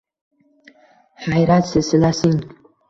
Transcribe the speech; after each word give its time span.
Hayrat 1.29 1.71
silsilasing 1.75 2.39